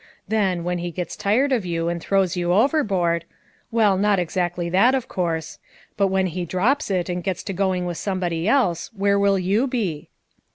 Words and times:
Then, 0.27 0.63
when 0.63 0.79
he 0.79 0.89
gets 0.89 1.15
tired 1.15 1.51
of 1.51 1.63
you 1.63 1.87
and 1.87 2.01
throws 2.01 2.35
you 2.35 2.53
overboard— 2.53 3.23
well, 3.79 3.99
not 3.99 4.17
exactly 4.17 4.67
that, 4.67 4.95
of 4.95 5.07
course, 5.07 5.59
but 5.95 6.07
when 6.07 6.25
he 6.25 6.43
drops 6.43 6.89
it 6.89 7.07
and 7.07 7.23
gets 7.23 7.43
to 7.43 7.53
going 7.53 7.85
with 7.85 7.97
somebody 7.99 8.47
else 8.47 8.89
where 8.95 9.19
will 9.19 9.37
you 9.37 9.67
be?" 9.67 10.09